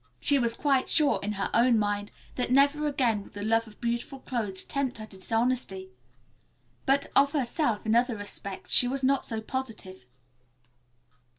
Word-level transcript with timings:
She 0.19 0.39
was 0.39 0.55
quite 0.55 0.89
sure, 0.89 1.19
in 1.21 1.33
her 1.33 1.51
own 1.53 1.77
mind, 1.77 2.09
that 2.33 2.49
never 2.51 2.87
again 2.87 3.21
would 3.21 3.33
the 3.33 3.43
love 3.43 3.67
of 3.67 3.79
beautiful 3.79 4.17
clothes 4.21 4.63
tempt 4.63 4.97
her 4.97 5.05
to 5.05 5.17
dishonesty, 5.19 5.91
but 6.87 7.11
of 7.15 7.33
herself, 7.33 7.85
in 7.85 7.93
other 7.95 8.17
respects, 8.17 8.71
she 8.71 8.87
was 8.87 9.03
not 9.03 9.25
so 9.25 9.41
positive. 9.41 10.07